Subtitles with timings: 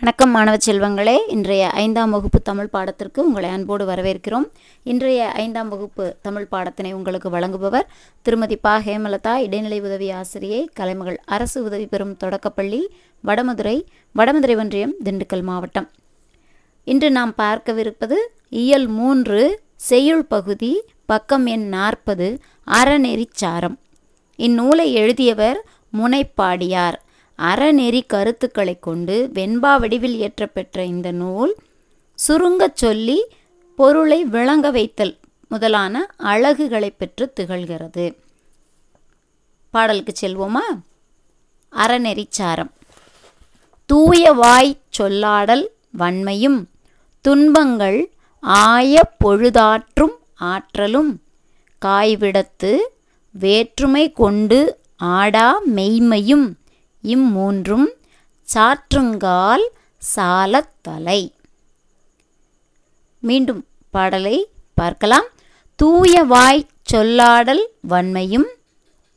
[0.00, 1.18] வணக்கம் மாணவ செல்வங்களே.
[1.28, 4.44] இன்றைய ஐந்தாம் வகுப்பு தமிழ் பாடத்திற்கு உங்களை அன்போடு வரவேற்கிறோம்.
[4.82, 7.86] இன்றைய ஐந்தாம் வகுப்பு தமிழ் பாடத்தினை உங்களுக்கு வழங்குபவர்
[8.22, 8.76] திருமதி பா.
[8.78, 12.90] ஹேமலதா இடைநிலை உதவி ஆசிரியை கலைமகள் அரசு உதவி பெறும் தொடக்கப்பள்ளி
[13.24, 15.90] வடமதுரை வடமதுரை ஒன்றியம் திண்டுக்கல் மாவட்டம்.
[16.84, 18.18] இன்று நாம் பார்க்கவிருப்பது
[18.50, 23.78] இயல் மூன்று செய்யுள் பகுதி பக்கம் எண் நாற்பது அறநெறிச்சாரம்.
[24.36, 25.64] இந்நூலை எழுதியவர்
[25.98, 27.00] முனைப்பாடியார்.
[27.38, 31.54] அறநெறி கருத்துக்களை கொண்டு வெண்பா வடிவில் இயற்றப்பெற்ற இந்த நூல்
[32.14, 33.26] சுருங்கச் சொல்லி
[33.74, 35.18] பொருளை விளங்க வைத்தல்
[35.48, 38.16] முதலான அழகுகளை பெற்று திகழ்கிறது.
[39.70, 40.64] பாடலுக்கு செல்வோமா?
[41.72, 42.70] அறநெறிச்சாரம்
[43.86, 45.66] தூய வாய் சொல்லாடல்
[45.98, 46.64] வன்மையும்
[47.20, 51.20] துன்பங்கள் ஆய பொழுதாற்றும் ஆற்றலும்
[51.84, 52.78] காய்விடத்து
[53.30, 56.46] வேற்றுமை கொண்டு ஆடா மெய்மையும்
[57.14, 57.86] இம்மூன்றும்
[58.46, 59.64] சாற்றுங்கால்
[60.02, 61.20] சாலத்தலை
[63.22, 63.62] மீண்டும்
[63.94, 64.36] பாடலை
[64.74, 65.28] பார்க்கலாம்.
[65.78, 68.46] தூய வாய் சொல்லாடல் வன்மையும்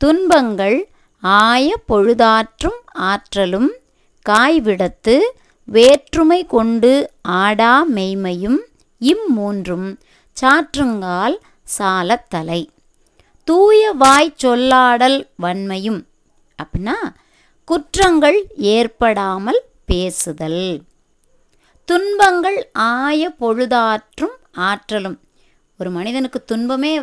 [0.00, 0.78] துன்பங்கள்
[1.22, 3.70] ஆய பொழுதாற்றும் ஆற்றலும்
[4.26, 5.14] காய்விடத்து
[5.68, 8.60] வேற்றுமை கொண்டு ஆடா மெய்மையும்
[9.00, 9.88] இம்மூன்றும்
[10.36, 11.36] சாற்றுங்கால்
[11.78, 12.60] சாலத்தலை
[13.48, 16.00] தூய வாய் சொல்லாடல் வன்மையும்
[16.58, 16.96] அப்படின்னா
[17.70, 20.82] குற்றங்கள் ஏற்படாமல் பேசுதல்.
[21.84, 25.20] துன்பங்கள் ஆய பொழுதாற்றும் ஆற்றலும்.
[25.78, 26.98] ஒரு மனிதனுக்கு துன்பமே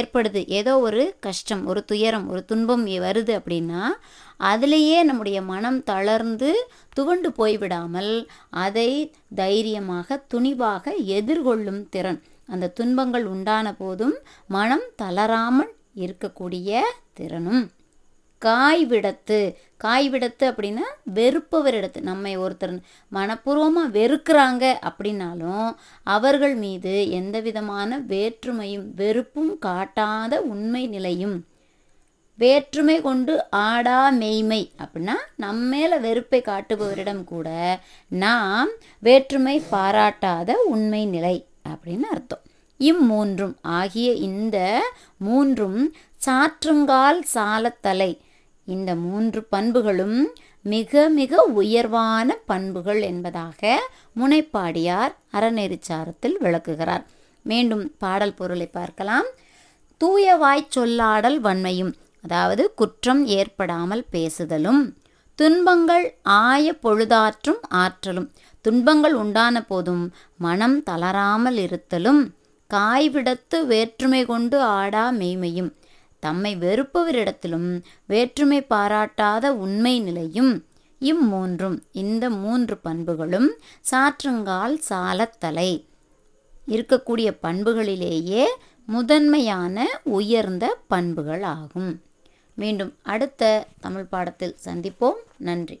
[0.00, 0.48] ஏற்படுது.
[0.48, 3.86] ஏதோ ஒரு கஷ்டம் ஒரு துயரம் ஒரு துன்பம் வருது அப்படின்னா
[4.36, 12.22] அதிலேயே நம்முடைய மனம் தளர்ந்து துவண்டு போய்விடாமல் அதை தைரியமாக துணிவாக எதிர்கொள்ளும் திறன்.
[12.46, 16.80] அந்த துன்பங்கள் உண்டான போதும் மனம் தளராமல் இருக்கக்கூடிய
[17.12, 17.70] திறனும்.
[18.44, 19.40] காய்விடத்து.
[19.84, 22.74] காய்விடத்து அப்படின்னா வெறுப்பவரிடத்து நம்மை ஒருத்தர்
[23.12, 25.68] மனப்பூர்வமாக வெறுக்கிறாங்க அப்படின்னாலும்
[26.04, 31.38] அவர்கள் மீது எந்த விதமான வேற்றுமையும் வெறுப்பும் காட்டாத உண்மை நிலையும்.
[32.38, 37.48] வேற்றுமை கொண்டு ஆடா மெய்மை அப்படின்னா நம்ம மேலே வெறுப்பை காட்டுபவரிடம் கூட
[38.08, 41.36] நாம் வேற்றுமை பாராட்டாத உண்மை நிலை
[41.68, 42.44] அப்படின்னு அர்த்தம்.
[42.80, 44.58] இம்மூன்றும் ஆகிய இந்த
[45.18, 45.80] மூன்றும்
[46.26, 48.18] சாற்றுங்கால் சாலத்தலை
[48.70, 50.18] இந்த மூன்று பண்புகளும்
[50.64, 53.60] மிக மிக உயர்வான பண்புகள் என்பதாக
[54.20, 57.04] முனைப்பாடியார் அறநெறிச்சாரத்தில் விளக்குகிறார்.
[57.46, 59.28] மீண்டும் பாடல் பொருளை பார்க்கலாம்.
[60.00, 61.92] தூயவாய் சொல்லாடல் வன்மையும்
[62.24, 64.82] அதாவது குற்றம் ஏற்படாமல் பேசுதலும்
[65.38, 66.06] துன்பங்கள்
[66.40, 68.28] ஆய பொழுதாற்றும் ஆற்றலும்
[68.64, 70.02] துன்பங்கள் உண்டான போதும்
[70.36, 72.20] மனம் தளராமல் இருத்தலும்
[72.70, 75.70] காய்விடத்து வேற்றுமை கொண்டு ஆடா மெய்மையும்
[76.20, 80.64] தம்மை வெறுப்பவரிடத்திலும் வேற்றுமை பாராட்டாத உண்மை நிலையும்.
[81.00, 83.50] இம்மூன்றும் இந்த மூன்று பண்புகளும்
[83.90, 85.84] சாற்றுங்கால் சாலத்தலை.
[86.68, 88.44] இருக்கக்கூடிய பண்புகளிலேயே
[88.86, 92.02] முதன்மையான உயர்ந்த பண்புகள் ஆகும்
[92.54, 95.20] மீண்டும் அடுத்த தமிழ் பாடத்தில் சந்திப்போம்.
[95.36, 95.80] நன்றி.